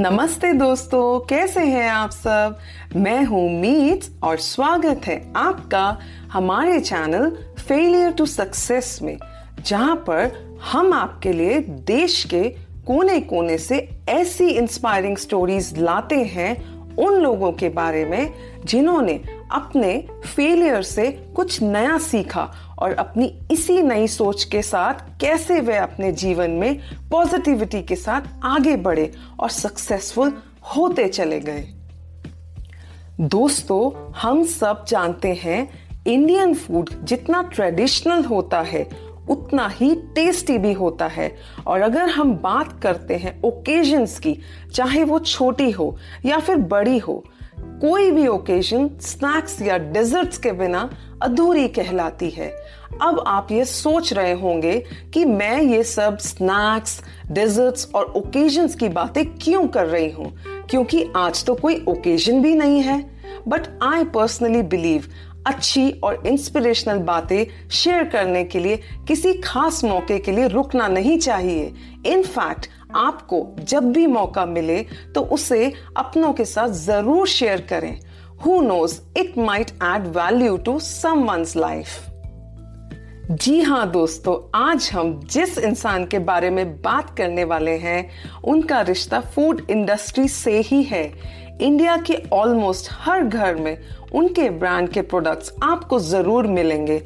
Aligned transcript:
नमस्ते 0.00 0.52
दोस्तों, 0.52 1.20
कैसे 1.20 1.60
हैं 1.60 1.88
आप 1.90 2.10
सब? 2.10 2.58
मैं 2.96 3.24
हूँ 3.24 3.60
मीत 3.60 4.04
और 4.22 4.36
स्वागत 4.38 5.00
है 5.06 5.32
आपका 5.36 5.98
हमारे 6.32 6.80
चैनल 6.80 7.30
फेलियर 7.58 8.12
टू 8.12 8.26
सक्सेस 8.26 8.98
में, 9.02 9.18
जहाँ 9.66 9.96
पर 9.96 10.58
हम 10.72 10.92
आपके 10.92 11.32
लिए 11.32 11.58
देश 11.86 12.24
के 12.24 12.42
कोने 12.86 13.20
कोने 13.20 13.58
से 13.58 13.88
ऐसी 14.08 14.48
इंस्पायरिंग 14.48 15.16
स्टोरीज 15.16 15.78
लाते 15.78 16.22
हैं 16.24 16.77
उन 16.98 17.14
लोगों 17.14 17.52
के 17.52 17.68
बारे 17.68 18.04
में 18.04 18.32
जिन्होंने 18.64 19.20
अपने 19.52 20.08
फेलियर 20.34 20.82
से 20.82 21.10
कुछ 21.36 21.62
नया 21.62 21.98
सीखा 21.98 22.52
और 22.78 22.92
अपनी 22.92 23.38
इसी 23.50 23.82
नई 23.82 24.06
सोच 24.06 24.44
के 24.44 24.62
साथ 24.62 25.20
कैसे 25.20 25.60
वे 25.60 25.76
अपने 25.76 26.12
जीवन 26.12 26.50
में 26.50 26.80
पॉजिटिविटी 27.10 27.82
के 27.82 27.96
साथ 27.96 28.20
आगे 28.44 28.76
बढ़े 28.76 29.12
और 29.40 29.50
सक्सेसफुल 29.50 30.32
होते 30.76 31.08
चले 31.08 31.40
गए। 31.40 31.66
दोस्तों, 33.20 34.12
हम 34.16 34.44
सब 34.44 34.84
जानते 34.88 35.34
हैं 35.34 35.68
इंडियन 36.06 36.54
फ़ूड 36.54 36.90
जितना 37.04 37.42
ट्रेडिशनल 37.42 38.24
होता 38.24 38.60
है 38.60 39.07
उतना 39.30 39.68
ही 39.68 39.94
टेस्टी 39.94 40.58
भी 40.58 40.72
होता 40.72 41.06
है। 41.06 41.36
और 41.66 41.80
अगर 41.80 42.08
हम 42.08 42.34
बात 42.34 42.80
करते 42.82 43.14
हैं 43.14 43.42
ओकेजन्स 43.42 44.18
की, 44.18 44.38
चाहे 44.74 45.04
वो 45.04 45.18
छोटी 45.18 45.70
हो 45.70 45.96
या 46.26 46.38
फिर 46.38 46.56
बड़ी 46.56 46.98
हो, 46.98 47.24
कोई 47.60 48.10
भी 48.10 48.26
ओकेजन 48.26 48.90
स्नैक्स 49.00 49.62
या 49.62 49.78
डेजर्ट्स 49.78 50.38
के 50.38 50.52
बिना 50.52 50.90
अधूरी 51.22 51.68
कहलाती 51.68 52.30
है। 52.30 52.78
अब 53.02 53.24
आप 53.26 53.52
ये 53.52 53.64
सोच 53.64 54.12
रहे 54.12 54.32
होंगे 54.32 54.84
कि 55.14 55.24
मैं 55.24 55.62
ये 55.62 55.82
सब 55.82 56.18
स्नैक्स 56.18 57.02
डेजर्ट्स 57.30 57.88
और 57.94 58.04
ओकेजन्स 58.04 58.74
की 58.74 58.88
बातें 58.88 59.26
क्यों 59.26 59.66
कर 59.66 59.86
रही 59.86 60.10
हूँ? 60.10 60.36
क्योंकि 60.70 61.06
आज 61.16 61.44
तो 61.44 61.54
कोई 61.54 61.84
ओकेजन 61.88 62.42
भी 62.42 62.54
नहीं 62.54 62.80
है। 62.82 63.18
बट 63.48 63.62
आई 63.82 64.04
पर्सनली 64.04 64.62
बिलीव 64.62 65.04
अच्छी 65.46 65.90
और 66.04 66.22
इंस्पिरेशनल 66.26 66.98
बातें 67.04 67.68
शेयर 67.70 68.04
करने 68.04 68.44
के 68.44 68.58
लिए, 68.58 68.76
किसी 69.08 69.32
खास 69.34 69.82
मौके 69.84 70.18
के 70.18 70.32
लिए 70.32 70.48
रुकना 70.48 70.88
नहीं 70.88 71.18
चाहिए। 71.18 71.72
इनफैक्ट 72.06 72.68
आपको 72.96 73.46
जब 73.60 73.90
भी 73.92 74.06
मौका 74.06 74.44
मिले 74.46 74.82
तो 75.14 75.20
उसे 75.22 75.72
अपनों 75.96 76.32
के 76.32 76.44
साथ 76.44 76.68
ज़रूर 76.74 77.26
शेयर 77.28 77.60
करें। 77.70 77.98
Who 78.44 78.60
knows 78.62 79.00
it 79.18 79.38
might 79.38 79.70
add 79.84 80.06
value 80.16 80.56
to 80.56 80.78
someone's 80.80 81.56
life 81.56 82.04
जी 83.32 83.60
हाँ 83.62 83.90
दोस्तों, 83.90 84.36
आज 84.56 84.88
हम 84.92 85.20
जिस 85.24 85.58
इंसान 85.58 86.04
के 86.06 86.18
बारे 86.20 86.50
में 86.50 86.80
बात 86.82 87.16
करने 87.16 87.44
वाले 87.44 87.76
हैं, 87.78 88.08
उनका 88.44 88.80
रिश्ता 88.82 89.20
फ़ूड 89.22 89.60
इंडस्ट्री 89.70 90.26
से 90.28 90.58
ही 90.60 90.82
है। 90.82 91.04
इंडिया 91.60 91.96
के 91.96 92.16
ऑलमोस्ट 92.32 92.88
हर 92.92 93.22
घर 93.22 93.54
में 93.54 93.76
उनके 94.14 94.48
ब्रांड 94.50 94.88
के 94.88 95.02
प्रोडक्ट्स 95.02 95.52
आपको 95.62 95.98
ज़रूर 96.00 96.46
मिलेंगे। 96.46 96.98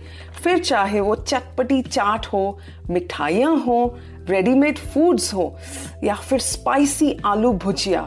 फिर 0.42 0.58
चाहे 0.58 1.00
वो 1.00 1.14
चटपटी 1.16 1.80
चाट 1.82 2.26
हो, 2.26 2.58
मिठाइयाँ 2.91 3.56
हो 3.58 3.96
रेडीमेड 4.28 4.78
फूड्स 4.78 5.32
हो, 5.34 5.54
या 6.04 6.14
फिर 6.14 6.38
स्पाइसी 6.41 7.16
आलू 7.26 7.52
भुजिया, 7.54 8.00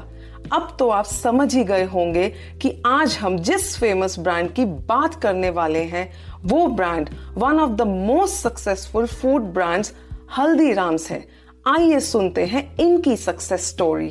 अब 0.54 0.76
तो 0.80 0.90
आप 0.90 1.06
समझ 1.06 1.54
ही 1.56 1.64
गए 1.64 1.84
होंगे 1.84 2.28
कि 2.62 2.74
आज 2.86 3.18
हम 3.18 3.38
जिस 3.40 3.78
फ़ेमस 3.78 4.18
ब्रांड 4.20 4.52
की 4.54 4.66
बात 4.66 5.16
करने 5.22 5.50
वाले 5.50 5.84
हैं, 5.84 6.10
वो 6.44 6.68
brand 6.68 7.10
one 7.38 7.60
of 7.60 7.72
the 7.72 7.88
most 7.88 8.36
successful 8.38 9.06
food 9.08 9.54
brands 9.54 9.94
Haldiram's 10.38 11.10
है। 11.12 11.26
आइए 11.68 12.00
सुनते 12.02 12.46
हैं 12.46 12.76
इनकी 12.78 13.16
सक्सेस 13.18 13.68
स्टोरी 13.68 14.10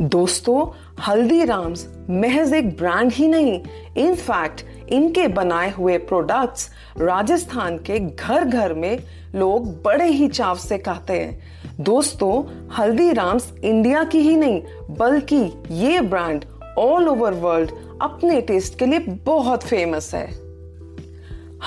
दोस्तों, 0.00 0.66
हल्दीराम्स 1.02 1.86
महज 2.10 2.52
एक 2.52 2.76
ब्रांड 2.76 3.12
ही 3.12 3.28
नहीं 3.28 3.60
इनफैक्ट 3.96 4.64
इनके 4.88 5.26
बनाए 5.28 5.70
हुए 5.70 5.96
प्रोडक्ट्स 5.98 6.70
राजस्थान 6.98 7.78
के 7.78 7.98
घर 8.00 8.44
घर 8.44 8.74
में 8.74 8.98
लोग 9.34 9.66
बड़े 9.82 10.06
ही 10.06 10.28
चाव 10.28 10.56
से 10.56 10.78
खाते 10.78 11.12
हैं। 11.12 11.74
दोस्तों, 11.80 12.42
हल्दीराम्स 12.78 13.52
इंडिया 13.64 14.04
की 14.04 14.18
ही 14.18 14.36
नहीं, 14.36 14.62
बल्कि 14.90 15.52
ये 15.70 16.00
ब्रांड 16.00 16.44
ऑल 16.78 17.08
ओवर 17.08 17.34
वर्ल्ड 17.34 17.70
अपने 18.02 18.40
टेस्ट 18.40 18.78
के 18.78 18.86
लिए 18.86 18.98
बहुत 19.24 19.62
फ़ेमस 19.62 20.14
है। 20.14 20.26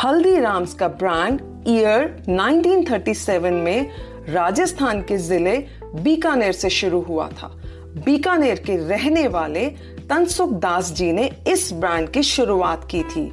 हल्दीराम्स 0.04 0.74
का 0.74 0.88
ब्रांड 0.88 1.42
ईयर 1.68 2.24
1937 2.30 3.52
में 3.52 3.90
राजस्थान 4.30 5.02
के 5.02 5.18
ज़िले 5.18 5.58
बीकानेर 5.84 6.52
से 6.52 6.70
शुरू 6.70 7.02
हुआ 7.02 7.28
था। 7.28 7.58
बीकानेर 7.98 8.60
के 8.60 8.76
रहने 8.88 9.28
वाले 9.28 9.66
तनसुख 10.10 10.52
दास 10.52 10.92
जी 10.92 11.12
ने 11.12 11.30
इस 11.48 11.72
ब्रांड 11.74 12.10
की 12.10 12.24
शुरुआत 12.24 12.88
की 12.92 13.02
थी। 13.04 13.32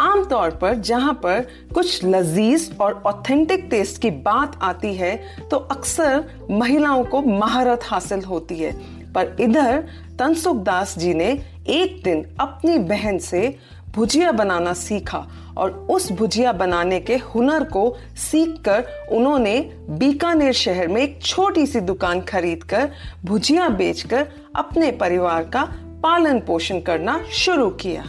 आमतौर 0.00 0.50
पर 0.50 0.74
जहाँ 0.80 1.12
पर 1.12 1.46
कुछ 1.74 2.04
लजीज 2.04 2.70
और 2.80 3.02
ऑथेंटिक 3.06 3.66
टेस्ट 3.70 4.00
की 4.02 4.10
बात 4.10 4.58
आती 4.62 4.94
है 4.94 5.16
तो 5.50 5.56
अक्सर 5.56 6.24
महिलाओं 6.50 7.04
को 7.04 7.22
महारत 7.22 7.80
हासिल 7.84 8.24
होती 8.24 8.58
है। 8.58 8.72
पर 9.12 9.36
इधर 9.40 9.84
तनसुख 10.18 10.56
दास 10.56 10.98
जी 10.98 11.14
ने 11.14 11.30
एक 11.68 12.02
दिन 12.04 12.24
अपनी 12.40 12.78
बहन 12.78 13.18
से 13.18 13.56
भुजिया 13.94 14.32
बनाना 14.32 14.72
सीखा 14.72 15.26
और 15.56 15.70
उस 15.90 16.10
भुजिया 16.12 16.52
बनाने 16.52 17.00
के 17.00 17.16
हुनर 17.16 17.64
को 17.64 17.96
सीखकर 18.16 18.84
उन्होंने 19.12 19.60
बीकानेर 19.90 20.52
शहर 20.52 20.88
में 20.88 21.00
एक 21.02 21.22
छोटी 21.22 21.66
सी 21.66 21.80
दुकान 21.80 22.20
खरीदकर 22.20 22.90
भुजिया 23.24 23.68
बेचकर 23.68 24.26
अपने 24.56 24.90
परिवार 24.92 25.44
का 25.44 25.62
पालन 26.02 26.40
पोषण 26.40 26.80
करना 26.80 27.20
शुरू 27.32 27.68
किया। 27.70 28.04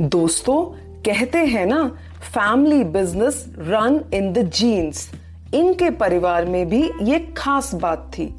दोस्तों, 0.00 0.62
कहते 1.02 1.38
हैं 1.38 1.66
ना 1.66 1.84
family 2.30 2.84
business 2.84 3.44
run 3.58 4.00
in 4.14 4.32
the 4.32 4.50
genes 4.50 5.10
इनके 5.54 5.90
परिवार 5.90 6.44
में 6.44 6.68
भी 6.68 6.82
ये 7.02 7.18
खास 7.36 7.74
बात 7.74 8.10
थी। 8.18 8.34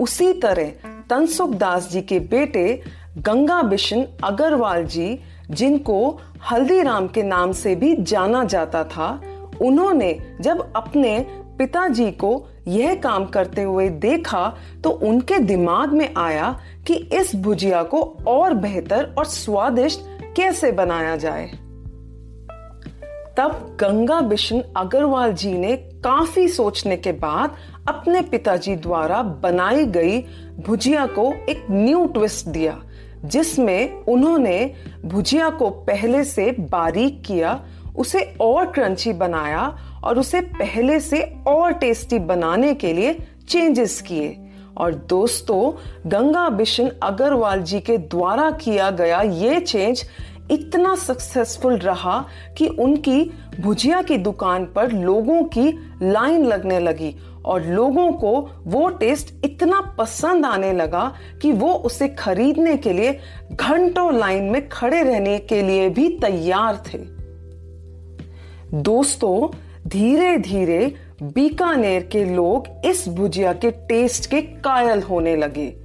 उसी 0.00 0.32
तरह 0.32 0.72
तनसुख 1.10 1.50
दास 1.50 1.88
जी 1.90 2.00
के 2.02 2.18
बेटे 2.20 2.82
गंगा 3.18 3.62
बिशन 3.62 4.06
अग्रवाल 4.24 4.84
जी, 4.84 5.18
जिनको 5.50 6.18
हल्दीराम 6.50 7.06
के 7.08 7.22
नाम 7.22 7.52
से 7.52 7.74
भी 7.74 7.94
जाना 7.96 8.44
जाता 8.44 8.84
था, 8.84 9.20
उन्होंने 9.62 10.18
जब 10.40 10.72
अपने 10.76 11.18
पिताजी 11.58 12.10
को 12.10 12.48
यह 12.68 12.94
काम 12.94 13.24
करते 13.24 13.62
हुए 13.62 13.88
देखा 13.88 14.56
तो 14.84 14.90
उनके 14.90 15.38
दिमाग 15.38 15.92
में 15.92 16.08
आया 16.16 16.58
कि 16.86 16.94
इस 16.94 17.34
भुजिया 17.36 17.82
को 17.82 18.02
और 18.26 18.54
बेहतर 18.54 19.14
और 19.18 19.24
स्वादिष्ट 19.24 20.00
कैसे 20.36 20.72
बनाया 20.72 21.16
जाए। 21.16 21.46
तब 23.36 23.76
गंगा 23.80 24.20
बिशन 24.20 24.62
अग्रवाल 24.76 25.32
जी 25.32 25.52
ने 25.52 25.76
काफ़ी 25.76 26.48
सोचने 26.48 26.96
के 26.96 27.12
बाद 27.12 27.56
अपने 27.88 28.20
पिताजी 28.22 28.76
द्वारा 28.76 29.22
बनाई 29.22 29.86
गई 29.86 30.20
भुजिया 30.66 31.06
को 31.06 31.32
एक 31.48 31.66
न्यू 31.70 32.04
ट्विस्ट 32.06 32.48
दिया। 32.48 32.80
जिसमें 33.26 34.04
उन्होंने 34.04 34.74
भुजिया 35.04 35.50
को 35.50 35.70
पहले 35.70 36.24
से 36.24 36.50
बारीक 36.60 37.22
किया, 37.26 37.60
उसे 37.96 38.20
और 38.40 38.70
क्रंची 38.72 39.12
बनाया 39.12 39.62
और 40.04 40.18
उसे 40.18 40.40
पहले 40.40 41.00
से 41.00 41.22
और 41.46 41.72
टेस्टी 41.72 42.18
बनाने 42.18 42.74
के 42.74 42.92
लिए 42.92 43.18
चेंजेस 43.48 44.00
किए। 44.00 44.36
और 44.76 44.94
दोस्तों, 44.94 45.72
गंगा 46.10 46.48
बिशन 46.48 46.90
अग्रवाल 47.02 47.62
जी 47.62 47.80
के 47.80 47.96
द्वारा 47.98 48.50
किया 48.50 48.90
गया 48.90 49.20
ये 49.20 49.60
चेंज 49.60 50.04
इतना 50.50 50.94
सक्सेसफुल 50.94 51.78
रहा 51.78 52.26
कि 52.58 52.66
उनकी 52.66 53.32
भुजिया 53.60 54.02
की 54.02 54.16
दुकान 54.16 54.64
पर 54.64 54.92
लोगों 54.92 55.42
की 55.42 55.68
लाइन 56.02 56.44
लगने 56.46 56.80
लगी 56.80 57.14
और 57.44 57.64
लोगों 57.64 58.12
को 58.12 58.50
वो 58.64 58.88
टेस्ट 58.88 59.44
इतना 59.44 59.80
पसंद 59.98 60.46
आने 60.46 60.72
लगा 60.72 61.14
कि 61.42 61.52
वो 61.52 61.72
उसे 61.72 62.08
खरीदने 62.08 62.76
के 62.76 62.92
लिए 62.92 63.18
घंटों 63.52 64.18
लाइन 64.18 64.44
में 64.44 64.68
खड़े 64.68 65.02
रहने 65.02 65.38
के 65.38 65.62
लिए 65.62 65.88
भी 65.88 66.08
तैयार 66.08 66.82
थे। 66.86 66.98
दोस्तों 68.74 69.56
धीरे 69.88 70.38
धीरे 70.38 70.94
बीकानेर 71.22 72.02
के 72.02 72.24
लोग 72.24 72.86
इस 72.86 73.08
भुजिया 73.08 73.52
के 73.52 73.70
टेस्ट 73.70 74.30
के 74.30 74.42
कायल 74.42 75.02
होने 75.02 75.36
लगे। 75.36 75.76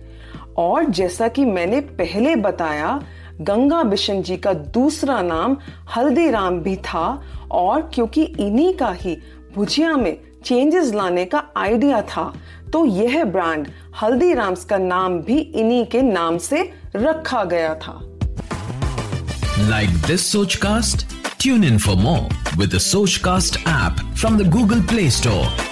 और 0.57 0.85
जैसा 0.85 1.27
कि 1.27 1.45
मैंने 1.45 1.81
पहले 1.81 2.35
बताया 2.35 3.01
गंगा 3.41 3.83
बिशन 3.83 4.21
जी 4.21 4.37
का 4.37 4.53
दूसरा 4.53 5.21
नाम 5.21 5.57
हल्दीराम 5.95 6.59
भी 6.59 6.75
था 6.75 7.23
और 7.51 7.89
क्योंकि 7.93 8.23
इन्हीं 8.23 8.73
का 8.73 8.91
ही 8.91 9.17
भुजिया 9.55 9.93
में 9.93 10.17
चेंजेस 10.45 10.93
लाने 10.93 11.25
का 11.25 11.43
आइडिया 11.57 12.01
था 12.01 12.33
तो 12.73 12.85
यह 12.85 13.23
ब्रांड 13.23 13.67
हल्दीराम्स 14.01 14.65
का 14.65 14.77
नाम 14.77 15.19
भी 15.19 15.39
इन्हीं 15.39 15.85
के 15.85 16.01
नाम 16.01 16.37
से 16.37 16.71
रखा 16.95 17.43
गया 17.43 17.75
था। 17.75 17.99
Like 19.59 19.89
this 19.89 20.31
Sochcast 20.55 21.07
tune 21.41 21.63
in 21.63 21.77
for 21.77 21.95
more 21.95 22.57
with 22.57 22.77
Sochcast 23.17 23.59
app 23.67 24.15
from 24.15 24.37
the 24.37 24.49
Google 24.49 24.81
Play 24.81 25.09
Store 25.11 25.71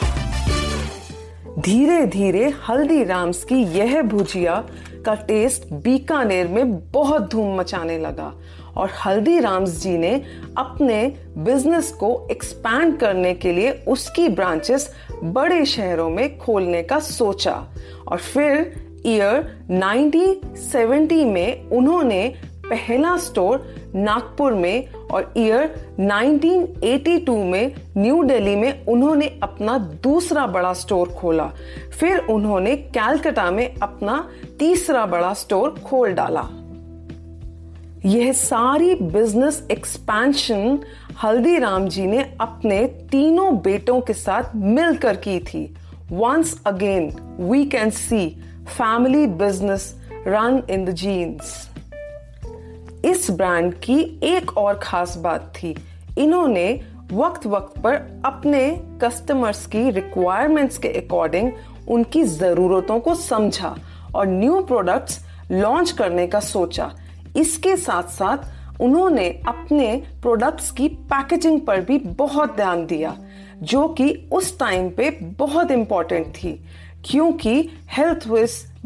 धीरे 1.60 2.06
धीरे 2.06 2.54
हल्दीराम्स 2.70 3.44
की 3.44 3.56
यह 3.56 4.02
भुजिया 4.02 4.64
का 5.06 5.16
टेस्ट 5.28 5.72
बीकानेर 5.84 6.48
में 6.48 6.80
बहुत 6.92 7.30
धूम 7.32 7.56
मचाने 7.60 7.98
लगा 7.98 8.34
और 8.78 8.90
हल्दीराम्स 9.06 9.80
जी 9.82 9.98
ने 9.98 10.14
अपने 10.58 11.06
बिज़नेस 11.38 11.92
को 11.92 12.12
एक्सपैंड 12.32 12.98
करने 12.98 13.34
के 13.34 13.52
लिए 13.52 13.72
उसकी 13.88 14.28
ब्रांचेस 14.30 14.90
बड़े 15.24 15.66
शहरों 15.66 16.10
में 16.10 16.38
खोलने 16.38 16.84
का 16.84 17.00
सोचा 17.00 17.56
और 18.08 18.18
फिर 18.18 18.74
ईयर 19.06 19.44
1970 19.72 21.26
में 21.26 21.70
उन्होंने 21.70 22.22
पहला 22.70 23.18
स्टोर 23.18 23.74
नागपुर 23.96 24.54
में 24.54 24.92
और 24.92 25.34
ईयर 25.38 25.96
1982 26.00 27.44
में 27.44 27.76
न्यू 27.98 28.24
दिल्ली 28.24 28.56
में 28.56 28.86
उन्होंने 28.86 29.40
अपना 29.44 29.78
दूसरा 29.78 30.48
बड़ा 30.48 30.74
स्टोर 30.74 31.10
खोला। 31.10 31.52
फिर 32.00 32.18
उन्होंने 32.18 32.76
कैलकाटा 32.76 33.52
में 33.52 33.76
अपना 33.76 34.30
तीसरा 34.60 35.06
बड़ा 35.06 35.34
स्टोर 35.34 35.70
खोल 35.86 36.14
डाला। 36.14 36.48
यह 38.06 38.32
सारी 38.32 38.96
बिज़नेस 38.96 39.68
एक्सपेंशन 39.72 40.80
हल्दीराम 41.24 41.88
जी 41.88 42.06
ने 42.08 42.38
अपने 42.42 42.86
तीनों 42.86 43.58
बेटों 43.58 44.02
के 44.02 44.14
साथ 44.14 44.56
मिलकर 44.56 45.16
की 45.16 45.40
थी। 45.40 45.76
Once 46.12 46.62
again 46.66 47.12
we 47.40 47.66
can 47.66 47.90
see 47.90 48.30
family 48.68 49.28
business 49.28 49.96
run 50.28 50.64
in 50.70 50.86
the 50.86 50.90
genes 50.90 51.69
इस 53.06 53.30
ब्रांड 53.32 53.74
की 53.74 54.00
एक 54.24 54.58
और 54.58 54.80
खास 54.84 55.16
बात 55.18 55.52
थी। 55.56 55.76
इन्होंने 56.18 56.70
वक्त 57.14 57.46
वक्त 57.48 57.80
पर 57.82 57.96
अपने 58.26 58.70
कस्टमर्स 59.04 59.66
की 59.66 59.90
रिक्वायरमेंट्स 59.90 60.78
के 60.78 60.88
अकॉर्डिंग 60.98 61.52
उनकी 61.88 62.24
जरूरतों 62.24 63.00
को 63.00 63.16
समझा 63.16 63.76
और 64.16 64.28
न्यू 64.28 64.62
प्रोडक्ट्स 64.62 65.20
लॉन्च 65.52 65.92
करने 65.92 66.28
का 66.28 66.40
सोचा। 66.40 66.92
इसके 67.38 67.76
साथ 67.78 68.04
साथ 68.04 68.82
उन्होंने 68.82 69.30
अपने 69.48 69.96
प्रोडक्ट्स 70.22 70.72
की 70.72 70.88
पैकेजिंग 70.88 71.60
पर 71.62 71.82
भी 71.82 71.98
बहुत 71.98 72.56
ध्यान 72.56 72.86
दिया, 72.86 73.16
जो 73.64 73.88
कि 73.88 74.30
उस 74.32 74.58
टाइम 74.60 74.90
पे 74.90 75.10
बहुत 75.40 75.72
इंपॉर्टेंट 75.72 76.28
थी, 76.34 76.52
क्योंकि 77.06 77.70
हेल्थ 77.90 78.28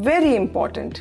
वेरी 0.00 0.34
इंपॉर्टेंट 0.34 0.98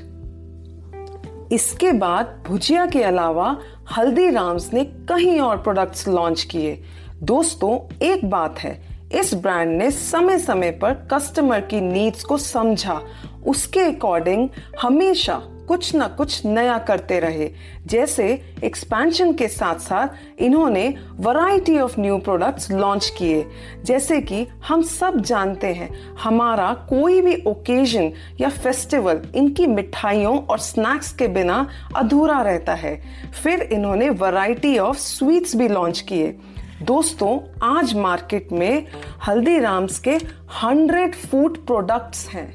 इसके 1.53 1.91
बाद 1.91 2.44
भुजिया 2.47 2.85
के 2.85 3.03
अलावा 3.03 3.57
हल्दीराम्स 3.97 4.73
ने 4.73 4.83
कहीं 4.83 5.39
और 5.39 5.57
प्रोडक्ट्स 5.57 6.07
लॉन्च 6.07 6.44
किए। 6.44 6.83
दोस्तों, 7.23 7.95
एक 8.05 8.29
बात 8.29 8.59
है, 8.59 8.83
इस 9.15 9.33
ब्रांड 9.33 9.77
ने 9.77 9.91
समय 9.91 10.39
समय 10.39 10.71
पर 10.71 10.94
कस्टमर 10.94 11.61
की 11.61 11.81
नीड्स 11.81 12.23
को 12.23 12.38
समझा। 12.38 13.01
उसके 13.47 13.79
अकॉर्डिंग 13.79 14.50
हमेशा 14.81 15.41
कुछ 15.68 15.95
ना 15.95 16.07
कुछ 16.07 16.45
नया 16.45 16.77
करते 16.77 17.19
रहे। 17.19 17.51
जैसे 17.86 18.42
एक्सपेंशन 18.63 19.33
के 19.33 19.48
साथ 19.48 19.75
साथ 19.75 20.07
इन्होंने 20.39 20.95
variety 21.13 21.80
of 21.80 22.01
new 22.01 22.18
products 22.18 22.71
launch 22.71 23.13
किए। 23.18 23.45
जैसे 23.86 24.21
कि 24.21 24.48
हम 24.68 24.81
सब 24.81 25.21
जानते 25.21 25.68
हैं, 25.68 26.15
हमारा 26.15 26.74
कोई 26.74 27.21
भी 27.21 27.44
ओकेजन 27.48 28.12
या 28.42 28.50
फेस्टिवल 28.50 29.21
इनकी 29.36 29.68
मिठाइयों 29.68 30.38
और 30.38 30.60
स्नैक्स 30.60 31.12
के 31.12 31.27
बिना 31.27 31.68
अधूरा 31.95 32.42
रहता 32.42 32.74
है। 32.74 33.01
फिर 33.44 33.62
इन्होंने 33.62 34.09
वैरायटी 34.09 34.77
ऑफ़ 34.77 34.98
स्वीट्स 34.98 35.56
भी 35.56 35.68
लॉन्च 35.68 36.00
किए। 36.00 36.38
दोस्तों, 36.81 37.39
आज 37.63 37.94
मार्केट 37.94 38.51
में 38.51 38.88
हल्दीराम्स 39.27 40.00
के 40.00 40.19
हंड्रेड 40.63 41.16
फ़ूड 41.16 41.66
प्रोडक्ट्स 41.66 42.30
हैं। 42.30 42.54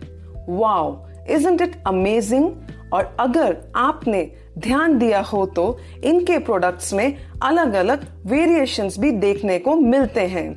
वाओ 0.49 1.07
इजंट 1.31 1.61
इट 1.61 1.83
अमेजिंग 1.87 2.51
और 2.93 3.17
अगर 3.21 3.57
आपने 3.77 4.31
ध्यान 4.59 4.99
दिया 4.99 5.21
हो 5.23 5.45
तो 5.47 5.77
इनके 6.05 6.39
प्रोडक्ट्स 6.39 6.93
में 6.93 7.17
अलग 7.43 7.75
अलग 7.75 8.07
वेरिएशंस 8.27 8.99
भी 8.99 9.11
देखने 9.11 9.59
को 9.59 9.75
मिलते 9.77 10.27
हैं। 10.27 10.49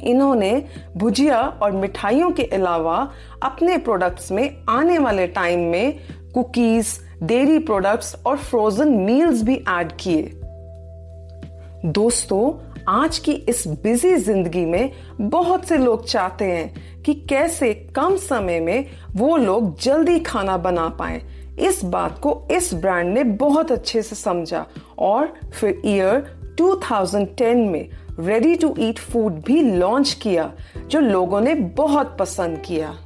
इन्होंने 0.00 0.52
भुजिया 0.96 1.40
और 1.40 1.72
मिठाइयों 1.72 2.30
के 2.30 2.42
अलावा 2.44 2.96
अपने 3.42 3.78
प्रोडक्ट्स 3.78 4.32
में 4.32 4.64
आने 4.68 4.98
वाले 4.98 5.26
टाइम 5.26 5.60
में 5.70 5.98
कुकीज 6.34 6.98
डेयरी 7.22 7.58
प्रोडक्ट्स 7.58 8.14
और 8.26 8.36
फ्रोजन 8.36 8.88
मील्स 8.88 9.42
भी 9.42 9.56
ऐड 9.68 9.92
किए। 10.00 10.30
दोस्तों, 11.86 12.52
आज 12.88 13.18
की 13.18 13.32
इस 13.32 13.66
बिज़ी 13.82 14.14
ज़िंदगी 14.16 14.64
में 14.64 14.90
बहुत 15.20 15.64
से 15.64 15.76
लोग 15.78 16.06
चाहते 16.06 16.44
हैं 16.44 17.02
कि 17.02 17.14
कैसे 17.28 17.72
कम 17.96 18.16
समय 18.16 18.60
में 18.60 18.86
वो 19.16 19.36
लोग 19.36 19.78
जल्दी 19.80 20.18
खाना 20.20 20.56
बना 20.56 20.88
पाए। 20.88 21.22
इस 21.58 21.84
बात 21.84 22.18
को 22.18 22.48
इस 22.50 22.74
ब्रांड 22.74 23.14
ने 23.14 23.24
बहुत 23.24 23.72
अच्छे 23.72 24.02
से 24.02 24.16
समझा 24.16 24.66
और 24.98 25.34
फिर 25.60 25.82
ईयर 25.86 26.40
2010 26.60 27.54
में 27.54 27.88
रेडी 28.20 28.54
टू 28.54 28.74
ईट 28.78 28.98
फ़ूड 28.98 29.32
भी 29.32 29.62
लॉन्च 29.62 30.12
किया, 30.12 30.52
जो 30.86 31.00
लोगों 31.00 31.40
ने 31.40 31.54
बहुत 31.54 32.16
पसंद 32.20 32.62
किया। 32.66 32.96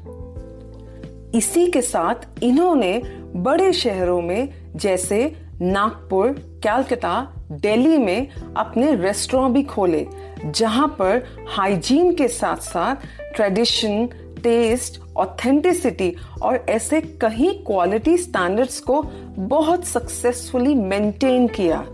इसी 1.38 1.66
के 1.66 1.82
साथ 1.82 2.14
इन्होंने 2.42 3.02
बड़े 3.36 3.72
शहरों 3.72 4.22
में, 4.22 4.48
जैसे 4.76 5.36
नागपुर 5.62 6.28
कैलकाटा 6.62 7.32
दिल्ली 7.52 7.98
में 7.98 8.28
अपने 8.56 8.94
रेस्टोरेंट 8.94 9.54
भी 9.54 9.62
खोले, 9.62 10.06
जहाँ 10.44 10.96
पर 10.98 11.22
हाइजीन 11.48 12.14
के 12.14 12.28
साथ 12.28 12.56
साथ 12.56 12.96
ट्रेडिशन 13.36 14.08
टेस्ट 14.42 15.00
ऑथेंटिसिटी 15.16 16.14
और 16.42 16.66
ऐसे 16.68 17.00
कहीं 17.00 17.54
क्वालिटी 17.54 18.16
स्टैंडर्ड्स 18.16 18.80
को 18.80 19.02
बहुत 19.38 19.84
सक्सेसफुली 19.84 20.74
मेंटेन 20.74 21.48
किया। 21.48 21.86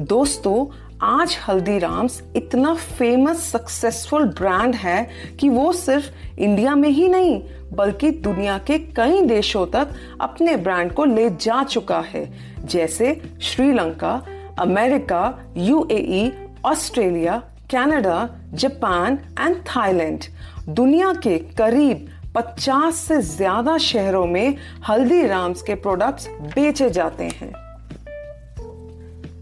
दोस्तों, 0.00 0.66
आज 1.02 1.38
हल्दीराम्स 1.48 2.22
इतना 2.36 2.74
फ़ेमस 2.74 3.40
सक्सेसफुल 3.40 4.24
ब्रांड 4.24 4.74
है 4.74 5.08
कि 5.40 5.48
वो 5.48 5.72
सिर्फ़ 5.72 6.40
इंडिया 6.40 6.74
में 6.74 6.88
ही 6.88 7.08
नहीं, 7.08 7.42
बल्कि 7.72 8.10
दुनिया 8.10 8.58
के 8.58 8.78
कई 8.78 9.20
देशों 9.20 9.66
तक 9.66 9.88
अपने 10.20 10.56
ब्रांड 10.56 10.92
को 10.92 11.04
ले 11.04 11.30
जा 11.30 11.64
चुका 11.64 12.00
है। 12.00 12.32
जैसे 12.64 13.20
Sri Lanka, 13.42 14.22
America 14.58 15.38
UAE 15.56 16.32
Australia 16.64 17.42
Canada, 17.70 18.28
Japan 18.54 19.18
and 19.40 19.56
Thailand, 19.66 20.24
दुनिया 20.68 21.12
के 21.12 21.38
करीब 21.38 22.06
50 22.36 22.96
से 22.96 23.20
ज़्यादा 23.22 23.76
शहरों 23.78 24.26
में 24.26 24.56
हल्दीराम्स 24.88 25.62
के 25.62 25.74
प्रोडक्ट्स 25.74 26.28
बेचे 26.54 26.90
जाते 26.90 27.24
हैं। 27.24 27.52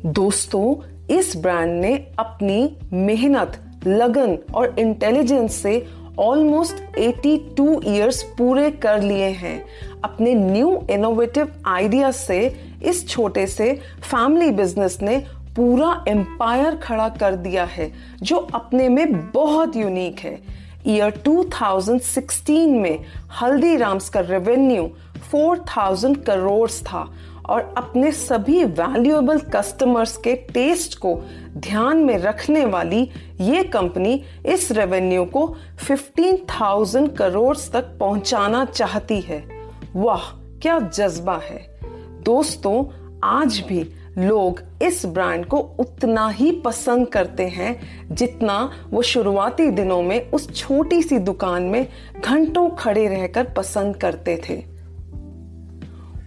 दोस्तों, 0.07 0.75
इस 1.17 1.37
ब्रांड 1.37 1.81
ने 1.81 1.95
अपनी 2.19 2.77
मेहनत, 2.93 3.61
लगन 3.87 4.39
और 4.55 4.75
इंटेलिजेंस 4.79 5.55
से 5.55 5.87
ऑलमोस्ट 6.19 6.99
82 6.99 7.81
इयर्स 7.87 8.23
पूरे 8.39 8.71
कर 8.71 9.03
लिए 9.03 9.29
हैं। 9.43 9.65
अपने 10.05 10.35
न्यू 10.35 10.87
इनोवेटिव 10.91 11.53
आइडिया 11.67 12.11
से, 12.11 12.41
इस 12.83 13.09
छोटे 13.09 13.47
से 13.47 13.73
फैमिली 14.03 14.51
बिज़नेस 14.51 14.99
ने 15.03 15.25
पूरा 15.59 16.05
एम्पायर 16.09 16.77
खड़ा 16.77 17.09
कर 17.09 17.35
दिया 17.35 17.65
है 17.65 17.93
जो 18.23 18.37
अपने 18.37 18.88
में 18.88 19.31
बहुत 19.31 19.77
यूनिक 19.77 20.19
है। 20.19 20.43
ईयर 20.87 21.23
2016 21.29 22.67
में 22.67 23.05
हल्दीराम्स 23.43 24.09
का 24.09 24.21
रेवेन्यू 24.21 24.91
4000 25.35 26.25
करोड़ 26.25 26.71
था 26.71 27.12
और 27.47 27.75
अपने 27.79 28.12
सभी 28.12 28.65
वैल्यूएबल 28.65 29.38
कस्टमर्स 29.38 30.17
के 30.17 30.35
टेस्ट 30.35 30.99
को 30.99 31.21
ध्यान 31.57 31.97
में 31.97 32.19
रखने 32.19 32.65
वाली 32.65 33.11
ये 33.41 33.65
कंपनी 33.65 34.25
इस 34.47 34.73
रेवेन्यू 34.73 35.25
को 35.25 35.57
15,000 35.91 37.17
करोड़ 37.17 37.57
तक 37.57 37.97
पहुंचाना 38.00 38.65
चाहती 38.65 39.21
है। 39.21 39.49
वाह 39.97 40.23
क्या 40.62 40.79
जज्बा 40.79 41.41
है। 41.45 41.81
दोस्तों 42.23 42.85
आज 43.25 43.65
भी 43.69 43.93
लोग 44.19 44.61
इस 44.83 45.05
ब्रांड 45.07 45.45
को 45.47 45.59
उतना 45.81 46.29
ही 46.29 46.51
पसंद 46.61 47.09
करते 47.09 47.47
हैं 47.49 48.15
जितना 48.15 48.59
वो 48.91 49.03
शुरुआती 49.03 49.69
दिनों 49.71 50.01
में 50.03 50.31
उस 50.31 50.49
छोटी 50.55 51.03
सी 51.03 51.19
दुकान 51.19 51.63
में 51.65 51.87
घंटों 52.21 52.69
खड़े 52.71 53.07
रहकर 53.09 53.53
पसंद 53.57 53.97
करते 53.97 54.37
थे। 54.49 54.57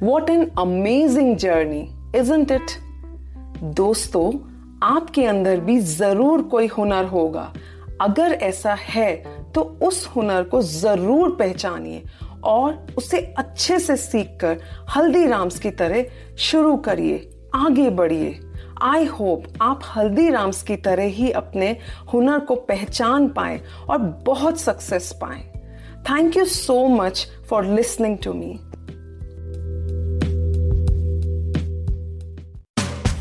What 0.04 0.30
an 0.30 0.50
amazing 0.60 1.36
journey 1.38 1.82
isn't 2.16 2.52
it 2.52 2.72
दोस्तों, 3.76 4.32
आपके 4.84 5.26
अंदर 5.26 5.60
भी 5.60 5.80
ज़रूर 5.80 6.42
कोई 6.44 6.68
हुनर 6.68 7.06
होगा। 7.06 7.52
अगर 8.02 8.32
ऐसा 8.34 8.74
है 8.82 9.14
तो 9.56 9.62
उस 9.84 10.06
हुनर 10.16 10.44
को 10.44 10.62
ज़रूर 10.62 11.36
पहचानिए 11.40 12.04
और 12.44 12.86
उसे 12.98 13.18
अच्छे 13.38 13.80
से 13.80 13.96
सीखकर 13.98 14.62
हल्दीराम्स 14.96 15.60
की 15.60 15.72
तरह 15.72 16.06
शुरू 16.40 16.76
करिए। 16.80 17.18
आगे 17.56 17.90
बढ़िए। 17.90 18.40
आई 18.82 19.06
होप 19.06 19.44
आप 19.62 19.82
हल्दीराम्स 19.96 20.62
की 20.64 20.76
तरह 20.76 21.04
ही 21.04 21.32
अपने 21.32 21.78
हुनर 22.14 22.40
को 22.40 22.56
पहचान 22.56 23.28
पाए 23.30 23.62
और 23.90 23.98
बहुत 23.98 24.60
सक्सेस 24.60 25.12
पाए। 25.22 25.40
Thank 26.10 26.38
you 26.38 26.46
so 26.46 26.88
much 26.88 27.28
for 27.50 27.66
listening 27.66 28.18
to 28.18 28.34
me 28.34 28.60